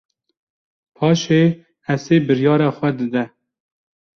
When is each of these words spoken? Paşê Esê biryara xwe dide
Paşê 0.95 1.43
Esê 1.93 2.15
biryara 2.27 2.69
xwe 2.77 2.89
dide 2.97 3.23